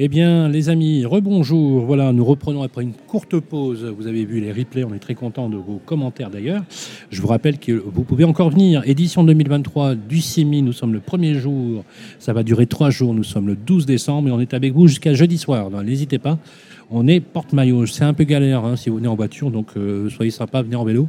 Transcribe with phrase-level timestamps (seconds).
[0.00, 1.84] Eh bien, les amis, rebonjour.
[1.84, 3.84] Voilà, nous reprenons après une courte pause.
[3.98, 6.62] Vous avez vu les replays, on est très content de vos commentaires d'ailleurs.
[7.10, 8.84] Je vous rappelle que vous pouvez encore venir.
[8.86, 11.82] Édition 2023 du CIMI, nous sommes le premier jour.
[12.20, 13.12] Ça va durer trois jours.
[13.12, 15.68] Nous sommes le 12 décembre et on est avec vous jusqu'à jeudi soir.
[15.82, 16.38] N'hésitez pas.
[16.92, 17.86] On est porte-maillot.
[17.86, 20.76] C'est un peu galère hein, si vous venez en voiture, donc euh, soyez sympa, venez
[20.76, 21.08] en vélo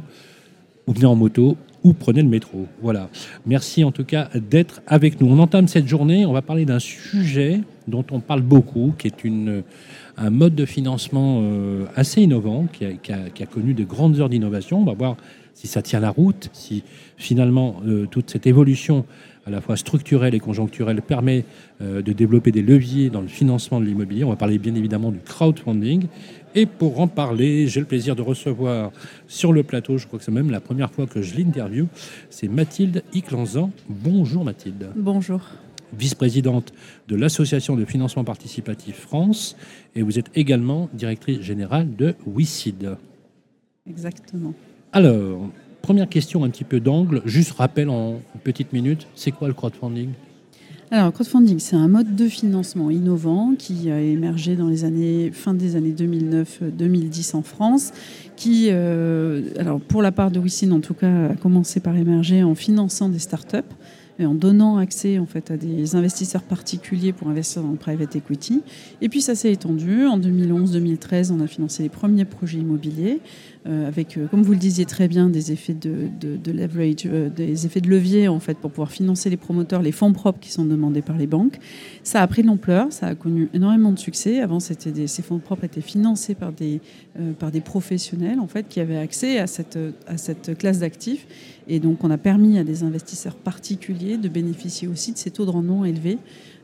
[0.88, 2.66] ou venez en moto ou prenez le métro.
[2.82, 3.08] Voilà.
[3.46, 5.28] Merci en tout cas d'être avec nous.
[5.28, 6.26] On entame cette journée.
[6.26, 9.26] On va parler d'un sujet dont on parle beaucoup, qui est
[10.16, 14.80] un mode de financement euh, assez innovant, qui a, connu de grandes heures d'innovation.
[14.80, 15.16] On va voir
[15.54, 16.82] si ça tient la route, si
[17.16, 19.04] finalement euh, toute cette évolution
[19.46, 21.44] à la fois structurelle et conjoncturelle permet
[21.80, 24.24] euh, de développer des leviers dans le financement de l'immobilier.
[24.24, 26.06] On va parler bien évidemment du crowdfunding.
[26.54, 28.90] Et pour en parler, j'ai le plaisir de recevoir
[29.28, 31.86] sur le plateau, je crois que c'est même la première fois que je l'interview,
[32.28, 33.70] c'est Mathilde Iclanzan.
[33.88, 34.88] Bonjour Mathilde.
[34.96, 35.40] Bonjour
[35.98, 36.72] vice-présidente
[37.08, 39.56] de l'Association de financement participatif France,
[39.94, 42.96] et vous êtes également directrice générale de WICID.
[43.88, 44.54] Exactement.
[44.92, 45.48] Alors,
[45.82, 49.54] première question un petit peu d'angle, juste rappel en une petite minute, c'est quoi le
[49.54, 50.10] crowdfunding?
[50.92, 55.30] Alors, le crowdfunding, c'est un mode de financement innovant qui a émergé dans les années
[55.32, 57.92] fin des années 2009-2010 en France,
[58.34, 62.42] qui, euh, alors pour la part de WICID en tout cas, a commencé par émerger
[62.42, 63.58] en finançant des startups
[64.26, 68.62] en donnant accès en fait à des investisseurs particuliers pour investir dans le private equity.
[69.00, 70.06] Et puis ça s'est étendu.
[70.06, 73.20] En 2011-2013, on a financé les premiers projets immobiliers
[73.66, 76.08] avec, euh, comme vous le disiez très bien, des effets de,
[76.50, 80.14] leverage, euh, des effets de levier en fait pour pouvoir financer les promoteurs, les fonds
[80.14, 81.58] propres qui sont demandés par les banques.
[82.02, 84.40] Ça a pris de l'ampleur, ça a connu énormément de succès.
[84.40, 86.80] Avant, ces fonds propres étaient financés par des,
[87.62, 89.78] professionnels en fait qui avaient accès à cette,
[90.58, 91.26] classe d'actifs.
[91.68, 95.44] Et donc, on a permis à des investisseurs particuliers de bénéficier aussi de ces taux
[95.44, 96.18] de rendement élevés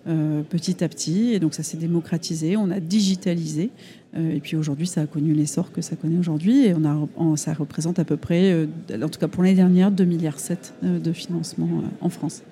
[0.08, 1.32] euh, petit à petit.
[1.32, 3.70] Et donc, ça s'est démocratisé, on a digitalisé.
[4.16, 6.66] Euh, et puis aujourd'hui, ça a connu l'essor que ça connaît aujourd'hui.
[6.66, 8.66] Et on a, ça représente à peu près, euh,
[9.02, 10.36] en tout cas pour l'année dernière, 2,7 milliards
[10.82, 11.68] de financement
[12.00, 12.42] en France.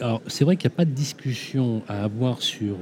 [0.00, 2.76] Alors, c'est vrai qu'il n'y a pas de discussion à avoir sur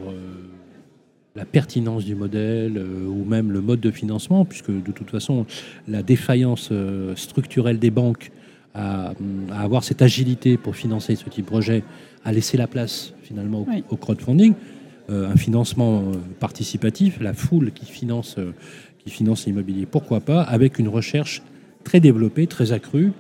[1.35, 5.47] la pertinence du modèle ou même le mode de financement, puisque de toute façon,
[5.89, 6.71] la défaillance
[7.17, 8.31] structurelle des banques
[8.75, 9.13] à,
[9.51, 11.83] avoir cette agilité pour financer ce type de projet,
[12.25, 17.87] à laisser la place finalement au, crowdfunding, euh, un financement euh, participatif, la foule qui
[17.87, 18.53] finance, euh,
[18.99, 21.43] qui finance l'immobilier, pourquoi pas, avec une recherche
[21.85, 23.13] très développée, très accrue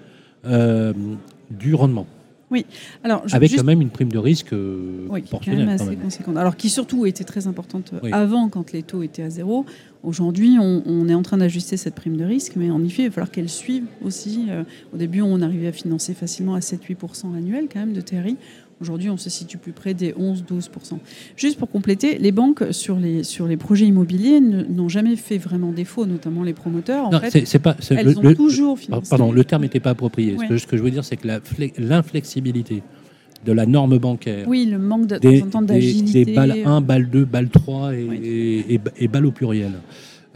[1.50, 2.06] du rendement.
[2.52, 2.66] Oui.
[3.02, 5.24] Alors, Avec quand même une prime de risque oui,
[5.68, 6.36] assez conséquente.
[6.36, 9.64] Alors, qui surtout était très importante avant, quand les taux étaient à zéro.
[10.02, 13.12] Aujourd'hui, on, est en train d'ajuster cette prime de risque, mais en effet, il va
[13.12, 14.46] falloir qu'elle suive aussi.
[14.50, 18.36] Euh, au début, on arrivait à financer facilement à 7-8% annuel quand même de TRI.
[18.82, 20.98] Aujourd'hui, on se situe plus près des 11-12%.
[21.36, 25.70] Juste pour compléter, les banques sur les, sur les projets immobiliers n'ont jamais fait vraiment
[25.70, 27.06] défaut, notamment les promoteurs.
[27.06, 29.08] En fait, c'est pas, elles le, ont toujours financé.
[29.08, 30.36] Pardon, le terme n'était pas approprié.
[30.36, 31.28] Ce, que, je veux dire, c'est que
[31.78, 32.82] l'inflexibilité
[33.46, 34.48] de la norme bancaire.
[34.48, 36.24] Oui, le manque d'agilité.
[36.24, 39.74] Des, des, balles 1, balle 2, balle 3 et, et, balles au pluriel.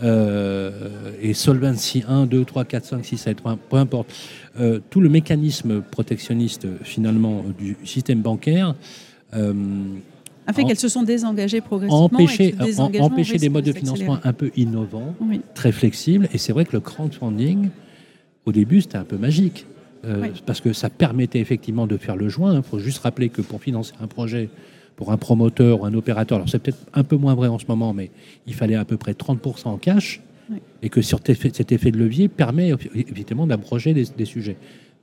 [0.02, 3.38] Euh, et Solvency 1, 2, 3, 4, 5, 6, 7,
[3.70, 4.12] peu importe.
[4.60, 8.74] Euh, tout le mécanisme protectionniste finalement du système bancaire
[9.34, 9.52] euh,
[10.46, 12.04] a fait qu'elles se sont désengagées progressivement.
[12.04, 12.54] Empêcher,
[13.00, 15.14] empêcher des modes de financement un peu innovants,
[15.54, 16.28] très flexibles.
[16.32, 17.70] Et c'est vrai que le crowdfunding,
[18.44, 19.66] au début, c'était un peu magique.
[20.04, 22.54] Euh, parce que ça permettait effectivement de faire le joint.
[22.54, 24.50] Il faut juste rappeler que pour financer un projet,
[24.96, 27.66] pour un promoteur ou un opérateur, alors c'est peut-être un peu moins vrai en ce
[27.68, 28.10] moment, mais
[28.46, 30.20] il fallait à peu près 30% en cash,
[30.82, 34.56] et que sur cet effet de levier permet évidemment d'abroger des, sujets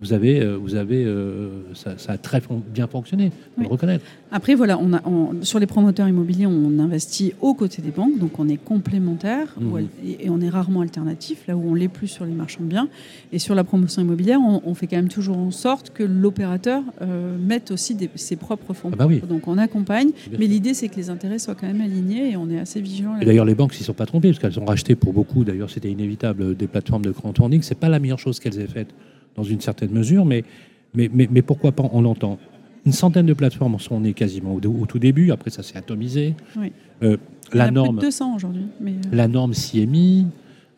[0.04, 2.42] vous avez, euh, vous avez euh, ça, a très
[2.74, 4.04] bien fonctionné, faut le reconnaître.
[4.32, 5.02] Après, voilà, on a,
[5.44, 9.88] sur les promoteurs immobiliers, on investit aux côtés des banques, donc on est complémentaire mhm.
[10.06, 12.90] et, on est rarement alternatif, là où on l'est plus sur les marchands de biens.
[13.32, 17.38] Et sur la promotion immobilière, on, fait quand même toujours en sorte que l'opérateur euh,
[17.38, 18.90] mette aussi ses propres fonds.
[18.94, 22.32] Ah bah donc on accompagne, mais l'idée c'est que les intérêts soient quand même alignés
[22.32, 23.18] et on est assez vigilant.
[23.22, 25.70] Et d'ailleurs, les banques s'y sont pas trompées, parce qu'elles ont racheté pour beaucoup, d'ailleurs
[25.70, 27.62] c'était inévitable, des plateformes de crowdfunding.
[27.62, 28.90] C'est pas la meilleure chose qu'elles aient faite
[29.36, 30.44] dans une certaine mesure, mais,
[30.94, 32.38] mais, mais, pourquoi pas, on l'entend.
[32.86, 36.36] Une centaine de plateformes, on est quasiment au, tout début, après ça s'est atomisé.
[36.58, 36.72] Oui.
[37.02, 37.18] Euh,
[37.54, 38.66] la norme, plus de 200 aujourd'hui.
[38.86, 38.92] Euh.
[39.12, 40.28] La norme CMI,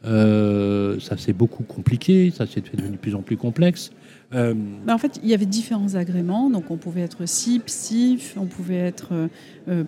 [0.06, 3.92] euh, ça c'est beaucoup compliqué, ça s'est devenu de plus en plus complexe.
[4.34, 4.54] Euh,
[4.90, 6.50] en fait, il y avait différents agréments.
[6.50, 9.30] Donc, on pouvait être CIP, CIF, on pouvait être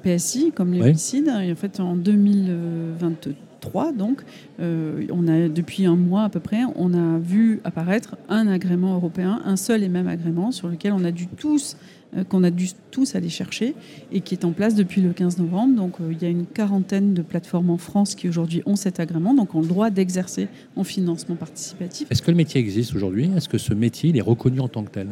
[0.04, 3.30] PSI, comme les Et en fait, en 2020,
[3.62, 4.21] 2023, donc,
[4.59, 9.42] on a, depuis un mois à peu près, on a vu apparaître un agrément européen,
[9.45, 11.77] un seul et même agrément, sur lequel on a dû tous
[12.15, 13.75] euh, qu'on a dû tous aller chercher
[14.13, 15.75] et qui est en place depuis le 15 novembre.
[15.75, 19.01] Donc euh, il y a une quarantaine de plateformes en France qui aujourd'hui ont cet
[19.01, 22.10] agrément, donc ont le droit d'exercer en financement participatif.
[22.10, 23.30] Est-ce que le métier existe aujourd'hui?
[23.36, 25.10] Est-ce que ce métier il est reconnu en tant que tel?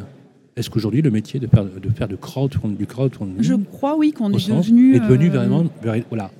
[0.56, 4.12] Est-ce qu'aujourd'hui, le métier de faire, de faire de crowdfunding, du crowdfunding Je crois, oui,
[4.12, 4.96] qu'on est devenu.
[4.96, 5.64] Est devenu euh, vraiment.
[6.08, 6.30] Voilà,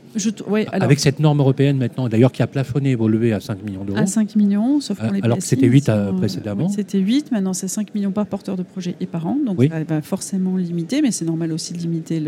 [0.73, 3.99] avec cette norme européenne maintenant, d'ailleurs qui a plafonné levées à 5 millions d'euros.
[3.99, 6.69] À 5 millions, sauf pour les Alors que c'était 8 euh, précédemment.
[6.69, 9.37] c'était 8, maintenant c'est 5 millions par porteur de projet et par an.
[9.45, 12.23] Donc ça va forcément limiter, mais c'est normal aussi de limiter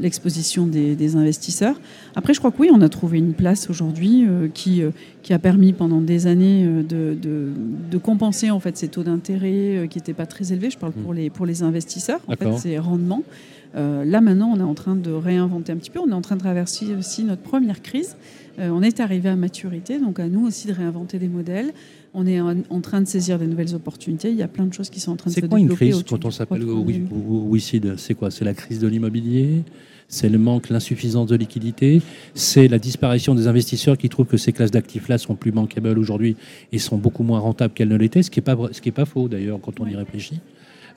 [0.00, 1.78] l'exposition des, investisseurs.
[2.16, 4.90] Après, je crois que oui, on a trouvé une place aujourd'hui euh, qui, euh,
[5.22, 9.98] qui a permis pendant des années de, de, compenser en fait ces taux d'intérêt qui
[9.98, 10.70] n'étaient pas très élevés.
[10.70, 11.02] Je parle mmh.
[11.02, 13.22] pour, les, pour les investisseurs, en fait, ces rendements.
[13.76, 16.00] Euh, là maintenant, on est en train de réinventer un petit peu.
[16.00, 18.16] On est en train de traverser aussi notre première crise.
[18.58, 21.72] Euh, on est arrivé à maturité, donc à nous aussi de réinventer des modèles.
[22.14, 24.30] On est en, train de saisir des nouvelles opportunités.
[24.30, 25.62] Il y a plein de choses qui sont en train de se développer.
[25.62, 28.30] C'est quoi une crise quand on s'appelle WICID C'est quoi?
[28.30, 29.64] C'est la crise de l'immobilier?
[30.06, 32.02] C'est le manque, l'insuffisance de liquidité,
[32.34, 36.36] c'est la disparition des investisseurs qui trouvent que ces classes d'actifs-là sont plus manquables aujourd'hui
[36.72, 38.92] et sont beaucoup moins rentables qu'elles ne l'étaient, ce qui n'est pas, ce qui est
[38.92, 40.40] pas faux d'ailleurs quand on y réfléchit.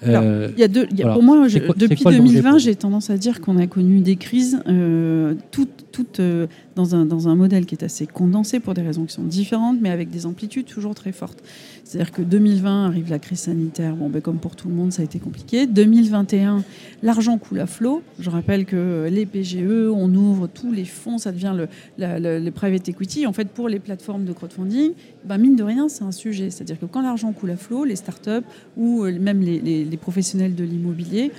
[0.05, 3.67] Euh, il y a deux, Pour moi, depuis 2020, j'ai tendance à dire qu'on a
[3.67, 6.47] connu des crises euh, toutes, toutes euh,
[6.77, 9.79] dans, un, dans un modèle qui est assez condensé pour des raisons qui sont différentes,
[9.81, 11.43] mais avec des amplitudes toujours très fortes.
[11.83, 15.01] C'est-à-dire que 2020 arrive la crise sanitaire, bon, ben, comme pour tout le monde, ça
[15.01, 15.67] a été compliqué.
[15.67, 16.63] 2021,
[17.01, 18.03] l'argent coule à flot.
[18.19, 22.87] Je rappelle que les PGE, on ouvre tous les fonds, ça devient le, le, private
[22.87, 23.25] equity.
[23.25, 24.91] En fait, pour les plateformes de crowdfunding,
[25.25, 26.51] ben, mine de rien, c'est un sujet.
[26.51, 28.45] C'est-à-dire que quand l'argent coule à flot, les startups
[28.77, 31.31] ou même les, les, les professionnels de l'immobilier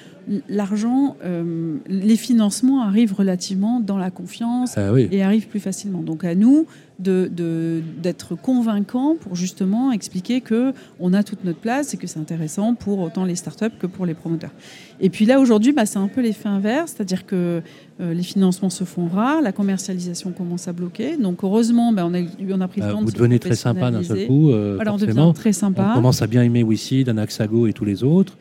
[0.49, 6.03] l'argent, euh, les financements arrivent relativement dans la confiance ah et arrivent plus facilement.
[6.03, 6.67] Donc à nous
[6.99, 12.19] d'être de, convaincants pour justement expliquer que on a toute notre place et que c'est
[12.19, 14.51] intéressant pour autant les startups que pour les promoteurs.
[15.01, 17.63] Et puis là aujourd'hui, bah, c'est un peu l'effet inverse, c'est-à-dire que
[18.01, 21.17] euh, les financements se font rares, la commercialisation commence à bloquer.
[21.17, 22.19] Donc heureusement, bah, on, a,
[22.51, 24.51] on a pris le temps Vous devenez très sympa d'un seul coup.
[24.51, 25.91] Euh, on devient très sympa.
[25.93, 28.37] On commence à bien aimer Wissy, Danaxago et tous les autres.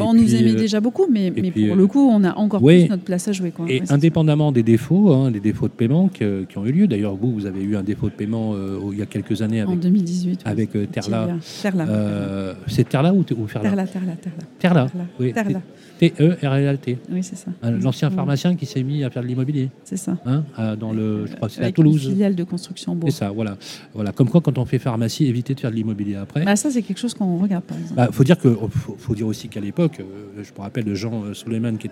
[0.00, 3.02] On nous aimait euh, déjà beaucoup, mais, pour le coup, on a encore plus notre
[3.02, 3.52] place à jouer.
[3.68, 6.24] Et indépendamment des défauts, hein, des défauts de paiement qui,
[6.56, 9.02] ont eu lieu, d'ailleurs, vous, vous avez eu un défaut de paiement euh, il y
[9.02, 11.28] a quelques années avec, en 2018, avec euh, Terla.
[11.60, 12.56] Terla.
[12.66, 14.12] c'est Terla ou, ou Ferla Terla, Terla,
[14.58, 14.86] Terla.
[15.32, 15.60] Terla.
[15.98, 16.98] T-E-R-L-T.
[17.12, 17.50] Oui, c'est ça.
[17.62, 19.70] L'ancien pharmacien qui s'est mis à faire de l'immobilier.
[19.84, 20.16] C'est ça.
[20.26, 20.42] Hein,
[20.76, 22.04] dans le, je crois c'est à Toulouse.
[22.04, 22.98] Une filiale de construction.
[23.04, 23.56] C'est ça, voilà.
[23.94, 24.12] voilà.
[24.12, 26.44] Comme quoi, quand on fait pharmacie, éviter de faire de l'immobilier après.
[26.44, 28.00] Bah, ça, c'est quelque chose qu'on regarde, par exemple.
[28.00, 28.56] Il bah, faut dire que,
[28.98, 31.88] faut, dire aussi qu'à l'époque, je me rappelle de Jean euh, Soleiman qui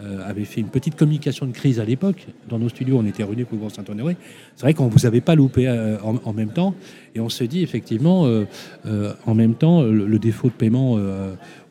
[0.00, 2.26] euh, avait fait une petite communication de crise à l'époque.
[2.48, 4.16] Dans nos studios, on était rue Couvent Saint-Honoré.
[4.56, 6.74] C'est vrai qu'on ne vous avait pas loupé euh, en, même temps.
[7.14, 8.26] Et on se dit effectivement,
[9.26, 10.94] en même temps, le, défaut de paiement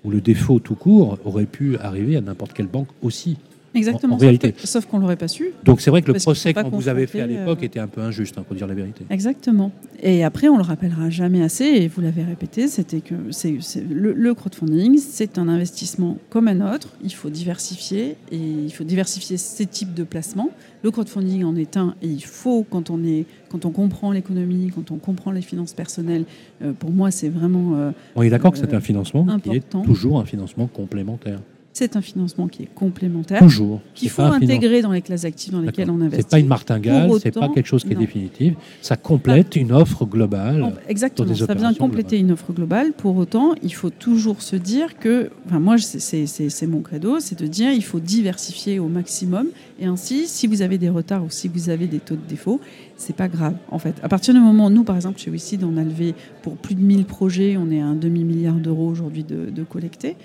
[0.03, 3.37] ou le défaut tout court aurait pu arriver à n'importe quelle banque aussi.
[3.75, 4.15] Exactement.
[4.15, 4.53] En, réalité.
[4.63, 5.51] Sauf qu'on l'aurait pas su.
[5.63, 7.87] Donc c'est vrai que le procès qu'on vous avez fait à l'époque euh, était un
[7.87, 9.05] peu injuste, hein, pour dire la vérité.
[9.09, 9.71] Exactement.
[10.01, 13.57] Et après, on le rappellera jamais assez, et vous l'avez répété, c'était que c'est,
[13.89, 16.89] le, crowdfunding, c'est un investissement comme un autre.
[17.03, 20.49] Il faut diversifier, et il faut diversifier ces types de placements.
[20.83, 24.71] Le crowdfunding en est un, et il faut, quand on, est, quand on comprend l'économie,
[24.73, 26.25] quand on comprend les finances personnelles,
[26.61, 27.75] euh, pour moi, c'est vraiment.
[27.75, 31.39] Euh, on est d'accord que c'est un financement qui est toujours un financement complémentaire.
[31.79, 33.39] C'est un financement qui est complémentaire.
[33.39, 33.79] Toujours.
[33.95, 36.23] Qu'il faut intégrer dans les classes actives dans lesquelles on investit.
[36.23, 38.55] C'est pas une martingale, c'est pas quelque chose qui est définitif.
[38.81, 40.73] Ça complète une offre globale.
[40.89, 41.33] Exactement.
[41.33, 42.91] Ça vient compléter une offre globale.
[42.91, 47.47] Pour autant, il faut toujours se dire que, enfin moi, c'est mon credo, c'est de
[47.47, 49.47] dire il faut diversifier au maximum.
[49.79, 52.59] Et ainsi, si vous avez des retards ou si vous avez des taux de défaut,
[52.97, 53.55] c'est pas grave.
[53.71, 56.13] En fait, à partir du moment où nous, par exemple, chez WICID, on a levé
[56.41, 59.63] pour plus de 1000 projets, on est à un demi milliard d'euros aujourd'hui de, de
[59.63, 60.17] collectés.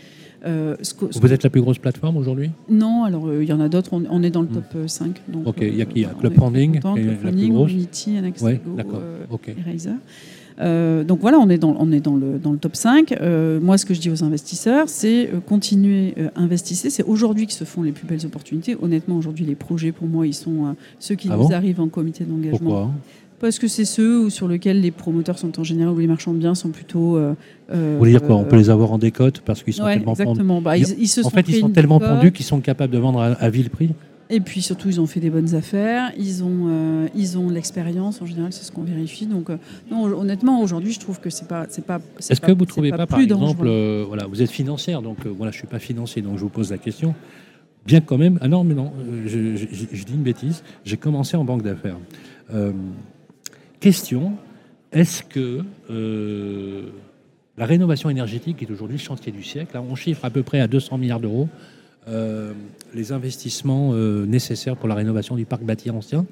[0.45, 0.77] Euh,
[1.21, 3.91] vous êtes la plus grosse plateforme aujourd'hui Non, alors euh, il y en a d'autres.
[3.93, 5.09] On, est dans le top 5.
[5.09, 5.33] Hmm.
[5.33, 8.61] Donc, ok, il y a qui Club Funding, Unity, ouais,
[10.61, 13.19] euh, donc voilà, on est dans, on est dans, le, dans le top 5.
[13.61, 16.77] moi, ce que je dis aux investisseurs, c'est continuer à investir.
[16.77, 18.77] C'est aujourd'hui que se font les plus belles opportunités.
[18.81, 22.25] Honnêtement, aujourd'hui, les projets, pour moi, ils sont ceux qui ah nous arrivent en comité
[22.25, 22.59] d'engagement.
[22.59, 22.91] Pourquoi?
[23.45, 26.39] Parce que c'est ceux sur lesquels les promoteurs sont en général, ou les marchands de
[26.39, 27.19] biens sont plutôt.
[27.19, 27.35] Euh,
[27.71, 30.63] Vous voulez dire quoi On peut les avoir en décote parce qu'ils sont tellement exactement.
[30.63, 33.51] Bah, ils, se en fait, ils sont tellement pendus qu'ils sont capables de vendre à,
[33.51, 33.91] vil prix
[34.31, 38.23] et puis surtout, ils ont fait des bonnes affaires, ils ont, euh, ils ont l'expérience,
[38.23, 39.27] en général, c'est ce qu'on vérifie.
[39.27, 39.59] Donc, euh,
[39.91, 41.67] non, honnêtement, aujourd'hui, je trouve que c'est pas.
[41.69, 43.69] c'est pas Est-ce que vous ne trouvez pas, par exemple,
[44.09, 46.71] voilà, vous êtes financière, donc voilà, je ne suis pas financier, donc je vous pose
[46.71, 47.15] la question.
[47.87, 48.39] bien quand même.
[48.41, 50.63] Ah non, mais non, euh, je, je- je dis une bêtise.
[50.87, 51.99] J'ai commencé en banque d'affaires.
[53.85, 54.33] Question
[54.93, 55.61] est-ce que
[55.91, 56.85] euh,
[57.59, 59.77] la rénovation énergétique est aujourd'hui le chantier du siècle?
[59.77, 61.51] Hein, On chiffre à peu près à 200 milliards d'euros
[62.09, 62.55] euh,
[62.95, 66.25] les investissements euh, nécessaires pour la rénovation du parc bâti ancien.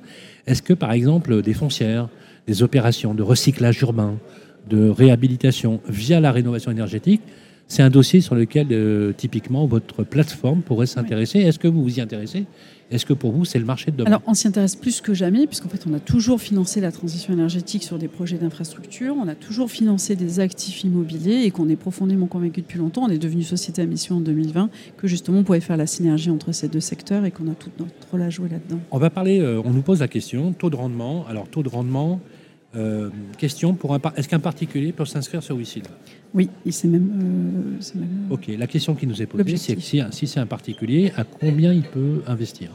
[0.46, 2.08] Est-ce que, par exemple, des foncières,
[2.46, 4.16] des opérations de recyclage urbain,
[4.70, 7.20] de réhabilitation via la rénovation énergétique,
[7.68, 11.38] c'est un dossier sur lequel, euh, typiquement, votre plateforme pourrait s'intéresser.
[11.38, 12.44] Est-ce que vous vous y intéressez?
[12.92, 14.08] Est-ce que pour vous, c'est le marché de demain?
[14.08, 17.32] Alors, on s'y intéresse plus que jamais, puisqu'en fait, on a toujours financé la transition
[17.32, 21.76] énergétique sur des projets d'infrastructure, on a toujours financé des actifs immobiliers et qu'on est
[21.76, 23.04] profondément convaincu depuis longtemps.
[23.04, 26.28] On est devenu société à mission en 2020, que justement, on pouvait faire la synergie
[26.28, 28.80] entre ces deux secteurs et qu'on a toute notre rôle à jouer là-dedans.
[28.90, 31.24] On va parler, euh, on nous pose la question, taux de rendement.
[31.28, 32.20] Alors, taux de rendement,
[32.74, 35.84] euh, question pour un par- est-ce qu'un particulier peut s'inscrire sur WICID
[36.34, 37.10] Oui, et c'est même.
[37.80, 41.12] euh, même- Ok, la question qui nous est posée, c'est si, si c'est un particulier,
[41.16, 42.70] à combien il peut investir?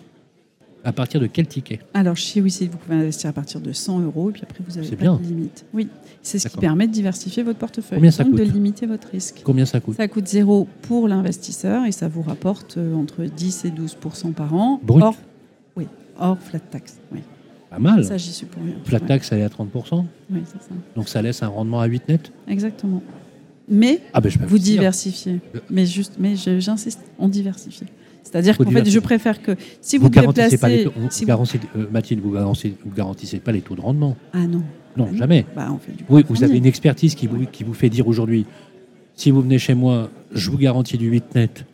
[0.83, 1.79] À partir de quel ticket?
[1.93, 4.71] Alors, chez WICID, vous pouvez investir à partir de 100 euros, et puis après, vous
[4.81, 5.15] C'est pas bien.
[5.15, 5.65] de limite.
[5.73, 5.89] Oui,
[6.21, 9.41] c'est ce qui permet de diversifier votre portefeuille, Combien ça donc de limiter votre risque.
[9.43, 9.97] Combien ça coûte?
[9.97, 13.97] Ça coûte zéro pour l'investisseur et ça vous rapporte euh, entre 10 et 12
[14.35, 14.79] par an.
[14.81, 15.03] Brut?
[15.03, 15.15] Hors,
[15.75, 15.87] oui,
[16.19, 16.97] hors flat tax.
[17.11, 17.19] Oui.
[17.69, 18.03] Pas mal.
[18.05, 18.75] Ça, j'y suis pour rien.
[18.85, 19.07] Flat Ouais.
[19.07, 20.69] tax, elle est à 30%, Oui, c'est ça.
[20.95, 22.31] donc ça laisse un rendement à 8 net.
[22.47, 23.01] Exactement.
[23.69, 25.39] Mais Ah ben vous diversifiez.
[25.55, 25.59] Euh.
[25.69, 27.83] Mais juste, mais j'insiste, on diversifie.
[28.23, 31.27] C'est-à-dire qu'en fait, je préfère que si vous, Vous garantissez pas les taux, si vous-
[31.27, 34.15] garantissez- euh, Mathilde, vous garantissez, vous garantissez pas les taux de rendement.
[34.33, 34.61] ah non,
[34.97, 35.17] Non, Ah non.
[35.17, 35.45] jamais.
[35.55, 36.03] bah on fait du.
[36.09, 38.45] Oui, vous avez une expertise qui vous, qui vous fait dire aujourd'hui,
[39.15, 41.65] si vous venez chez moi, je vous garantis du 8 net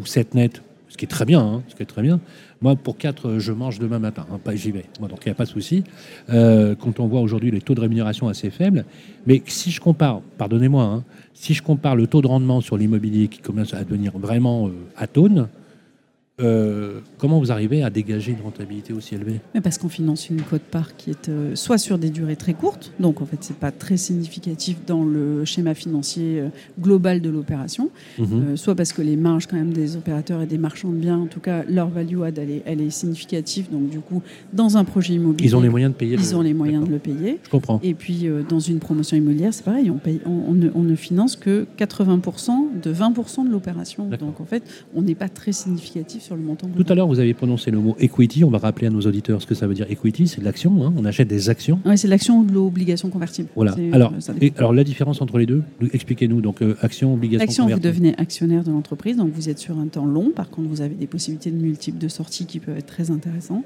[0.00, 2.20] ou 7 net, ce qui est très bien, hein, ce qui est très bien.
[2.62, 4.84] Moi, pour 4, je mange demain matin, hein, pas j'y vais.
[5.00, 5.82] Donc il n'y a pas de souci.
[6.30, 8.84] Euh, quand on voit aujourd'hui les taux de rémunération assez faibles,
[9.26, 11.04] mais si je compare, pardonnez-moi, hein,
[11.34, 14.72] si je compare le taux de rendement sur l'immobilier qui commence à devenir vraiment euh,
[14.96, 15.48] atone,
[16.40, 19.40] euh, comment vous arrivez à dégager une rentabilité aussi élevée?
[19.54, 22.90] Mais parce qu'on finance une cote-part qui est euh, soit sur des durées très courtes,
[22.98, 26.48] donc en fait c'est pas très significatif dans le schéma financier euh,
[26.80, 28.56] global de l'opération, Mhm.
[28.56, 31.26] soit parce que les marges quand même des opérateurs et des marchands de biens, en
[31.26, 34.22] tout cas leur value add elle est, elle est significative, donc du coup
[34.54, 36.16] dans un projet immobilier Ils ont les moyens de payer.
[36.18, 37.38] ils le- ont les moyens de le payer.
[37.44, 37.78] Je comprends.
[37.82, 40.94] Et puis dans une promotion immobilière c'est pareil, on, paye, on, on ne, on ne
[40.96, 44.62] finance que 80% de 20% de l'opération, donc en fait
[44.94, 46.68] on n'est pas très significatif sur le montant.
[46.74, 48.44] Tout à l'heure, vous avez prononcé le mot equity.
[48.44, 50.26] On va rappeler à nos auditeurs ce que ça veut dire equity.
[50.28, 50.84] C'est de l'action.
[50.86, 50.92] hein.
[50.96, 51.80] On achète des actions.
[51.84, 53.48] Ouais, c'est l'action ou de l'obligation convertible.
[53.54, 53.74] Voilà.
[53.92, 56.40] Alors, euh, et- alors la différence entre les deux, nous- expliquez-nous.
[56.40, 57.44] Donc, euh, action, obligation.
[57.44, 57.94] L'action, vous convertible.
[57.94, 60.30] devenez actionnaire de l'entreprise, donc vous êtes sur un temps long.
[60.34, 63.64] Par contre, vous avez des possibilités de multiples de sorties qui peuvent être très intéressantes.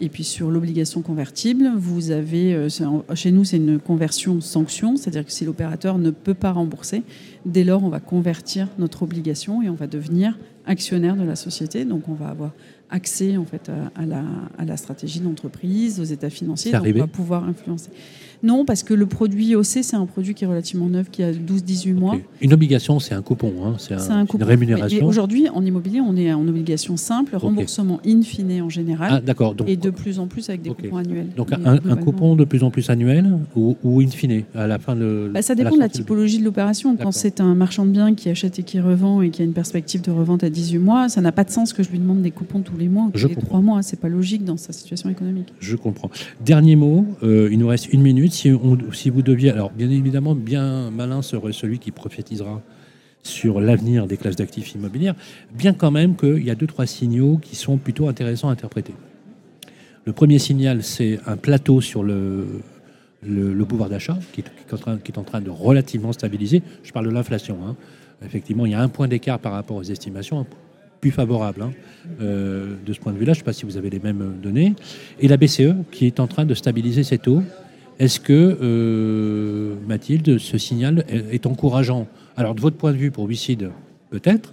[0.00, 2.68] Et puis sur l'obligation convertible, vous avez, euh,
[3.14, 7.02] chez nous, c'est une conversion sanction, c'est-à-dire que si l'opérateur ne peut pas rembourser,
[7.46, 11.84] dès lors, on va convertir notre obligation et on va devenir actionnaire de la société.
[11.84, 12.52] Donc, on va avoir
[12.90, 14.22] accès en fait à, à la,
[14.58, 17.90] à la stratégie d'entreprise, aux états financiers, donc on va pouvoir influencer.
[18.44, 21.32] Non, parce que le produit OC, c'est un produit qui est relativement neuf, qui a
[21.32, 22.16] 12-18 mois.
[22.42, 23.52] Une obligation, c'est un coupon.
[23.64, 23.74] hein.
[23.78, 25.06] C'est un- une rémunération.
[25.06, 29.54] Aujourd'hui, en immobilier, on est en obligation simple, remboursement in fine en général, Ah, d'accord.
[29.66, 31.28] Et de plus en plus avec des coupons annuels.
[31.36, 34.94] donc un, coupon de plus en plus annuel ou, ou in fine à la fin
[34.94, 35.30] de.
[35.32, 36.96] Bah, ça dépend de la typologie de l'opération.
[36.96, 39.52] Quand c'est un marchand de biens qui achète et qui revend et qui a une
[39.54, 42.20] perspective de revente à 18 mois, ça n'a pas de sens que je lui demande
[42.20, 43.48] des coupons tous les mois ou tous Je les comprends.
[43.48, 43.82] 3 mois.
[43.82, 45.48] C'est pas logique dans sa situation économique.
[45.60, 46.10] Je comprends.
[46.44, 48.33] Dernier mot, euh, il nous reste une minute.
[48.34, 52.60] Si, vous deviez, alors bien évidemment, bien malin serait celui qui prophétisera
[53.22, 55.14] sur l'avenir des classes d'actifs immobilières,
[55.56, 58.92] bien quand même qu'il y a deux, trois signaux qui sont plutôt intéressants à interpréter.
[60.04, 62.60] Le premier signal, c'est un plateau sur le,
[63.68, 64.74] pouvoir d'achat qui, est-
[65.16, 66.62] en train- de relativement stabiliser.
[66.82, 67.56] Je parle de l'inflation.
[67.66, 67.76] hein.
[68.26, 70.44] Effectivement, il y a un point d'écart par rapport aux estimations,
[71.00, 71.70] plus favorable hein,
[72.20, 73.32] euh, de ce point de vue-là.
[73.32, 74.74] Je ne sais pas si vous avez les mêmes données.
[75.20, 77.42] Et la BCE qui est en train de stabiliser ses taux.
[77.98, 82.08] Est-ce que, euh, Mathilde, ce signal est, encourageant?
[82.36, 83.70] Alors, de votre point de vue, pour Wicid,
[84.10, 84.52] peut-être,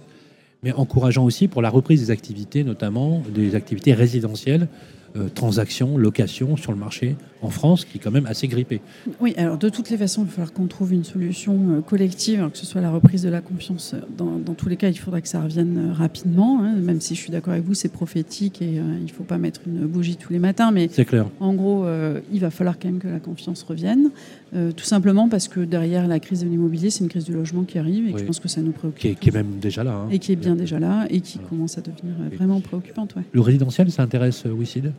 [0.62, 4.68] mais encourageant aussi pour la reprise des activités, notamment des activités résidentielles,
[5.16, 8.80] euh, transactions, locations sur le marché en France, qui est quand même assez grippé.
[9.20, 12.38] Oui, alors de toutes les façons, il va falloir qu'on trouve une solution euh, collective,
[12.38, 13.94] alors que ce soit la reprise de la confiance.
[14.16, 17.14] Dans, dans tous les cas, il faudra que ça revienne euh, rapidement, hein, même si
[17.14, 19.86] je suis d'accord avec vous, c'est prophétique et euh, il ne faut pas mettre une
[19.86, 20.70] bougie tous les matins.
[20.70, 21.26] Mais C'est clair.
[21.40, 24.10] En gros, euh, il va falloir quand même que la confiance revienne,
[24.54, 27.64] euh, tout simplement parce que derrière la crise de l'immobilier, c'est une crise du logement
[27.64, 29.00] qui arrive et que je pense que ça nous préoccupe.
[29.00, 29.94] Qui est, qui est même déjà là.
[29.94, 30.08] hein.
[30.10, 31.48] Et qui est bien déjà là et qui Voilà.
[31.48, 33.16] commence à devenir euh, vraiment préoccupante.
[33.16, 33.22] Ouais.
[33.32, 34.92] Le résidentiel, ça intéresse euh, Wicid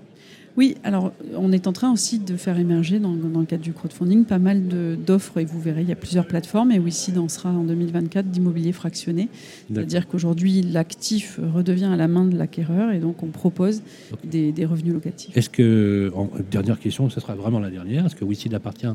[0.56, 3.74] Oui, alors on est en train aussi de faire émerger dans, dans le cadre du
[3.74, 4.64] crowdfunding pas mal
[5.06, 8.28] d'offres et vous verrez, il y a plusieurs plateformes et WICID en sera en 2024
[8.28, 9.30] d'immobilier fractionné.
[9.72, 13.82] C'est-à-dire qu'aujourd'hui, l'actif redevient à la main de l'acquéreur et donc on propose
[14.24, 15.36] des, des, revenus locatifs.
[15.36, 18.88] Est-ce que, en, dernière question, ce sera vraiment la dernière, est-ce que WICID appartient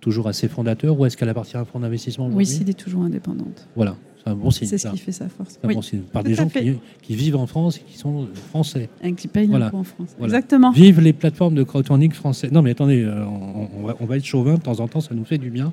[0.00, 3.02] toujours à ses fondateurs ou est-ce qu'elle appartient à un fonds d'investissement WICID est toujours
[3.02, 3.66] indépendante.
[3.74, 3.96] Voilà,
[4.26, 4.66] c'est un bon signe.
[4.66, 5.58] C'est ce qui fait sa force.
[5.62, 6.00] Un bon signe.
[6.12, 8.88] Par des gens qui, qui, vivent en France et qui sont français.
[9.02, 9.70] Et qui payent voilà.
[9.72, 10.16] en France.
[10.20, 10.72] Exactement.
[10.72, 12.48] Vive les plateformes de crowdfunding français.
[12.50, 15.00] Non, mais attendez, euh, on, on, va, on, va, être chauvin de temps en temps,
[15.00, 15.72] ça nous fait du bien.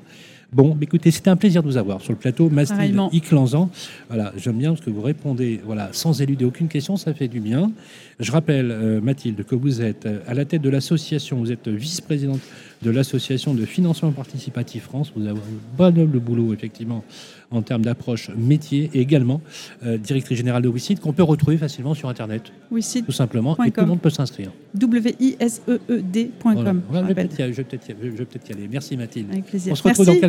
[0.54, 2.48] Bon, écoutez, c'était un plaisir de vous avoir sur le plateau.
[2.48, 3.70] Mastille Iclanzan.
[4.08, 7.40] Voilà, j'aime bien parce que vous répondez voilà, sans éluder aucune question, ça fait du
[7.40, 7.72] bien.
[8.20, 11.66] Je rappelle, euh, Mathilde, que vous êtes euh, à la tête de l'association, vous êtes
[11.66, 12.38] vice-présidente
[12.84, 15.12] de l'association de financement participatif France.
[15.16, 17.02] Vous avez un bon noble boulot, effectivement,
[17.50, 19.40] en termes d'approche métier et également
[19.84, 22.52] euh, directrice générale de WICID qu'on peut retrouver facilement sur Internet.
[22.70, 23.06] WICID.
[23.06, 23.56] Tout simplement.
[23.64, 24.50] Et tout le monde peut s'inscrire.
[24.74, 26.82] W-I-S-E-E-D.com.
[26.88, 27.08] Voilà.
[27.08, 28.68] je vais peut-être y, peut y, aller.
[28.70, 29.30] Merci Mathilde.
[29.30, 29.72] Avec plaisir.
[29.72, 30.20] On se retrouve Merci.
[30.20, 30.28] dans